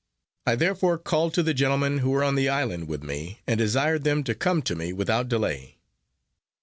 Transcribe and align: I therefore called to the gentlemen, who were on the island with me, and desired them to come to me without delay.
I 0.47 0.55
therefore 0.55 0.97
called 0.97 1.35
to 1.35 1.43
the 1.43 1.53
gentlemen, 1.53 1.99
who 1.99 2.09
were 2.09 2.23
on 2.23 2.33
the 2.33 2.49
island 2.49 2.87
with 2.87 3.03
me, 3.03 3.41
and 3.45 3.59
desired 3.59 4.03
them 4.03 4.23
to 4.23 4.33
come 4.33 4.63
to 4.63 4.73
me 4.75 4.91
without 4.93 5.29
delay. 5.29 5.77